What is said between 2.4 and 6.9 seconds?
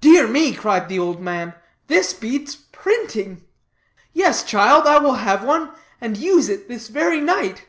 printing. Yes, child, I will have one, and use it this